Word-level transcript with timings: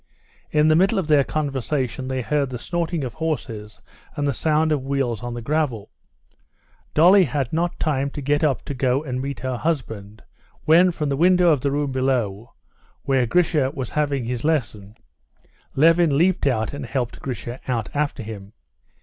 In 0.49 0.67
the 0.67 0.75
middle 0.75 0.97
of 0.97 1.05
their 1.07 1.23
conversation 1.23 2.07
they 2.07 2.23
heard 2.23 2.49
the 2.49 2.57
snorting 2.57 3.03
of 3.03 3.13
horses 3.13 3.83
and 4.15 4.25
the 4.27 4.33
sound 4.33 4.71
of 4.71 4.81
wheels 4.81 5.21
on 5.21 5.35
the 5.35 5.43
gravel. 5.43 5.91
Dolly 6.95 7.25
had 7.25 7.53
not 7.53 7.79
time 7.79 8.09
to 8.09 8.19
get 8.21 8.43
up 8.43 8.65
to 8.65 8.73
go 8.73 9.03
and 9.03 9.21
meet 9.21 9.41
her 9.41 9.57
husband, 9.57 10.23
when 10.65 10.89
from 10.89 11.09
the 11.09 11.15
window 11.15 11.51
of 11.53 11.61
the 11.61 11.69
room 11.69 11.91
below, 11.91 12.55
where 13.03 13.27
Grisha 13.27 13.69
was 13.75 13.91
having 13.91 14.25
his 14.25 14.43
lesson, 14.43 14.97
Levin 15.75 16.17
leaped 16.17 16.47
out 16.47 16.73
and 16.73 16.87
helped 16.87 17.19
Grisha 17.21 17.59
out 17.67 17.87
after 17.93 18.23
him. 18.23 18.53